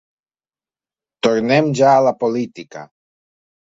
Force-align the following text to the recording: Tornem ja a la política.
Tornem 1.27 1.69
ja 1.81 1.91
a 1.99 2.03
la 2.07 2.15
política. 2.25 2.87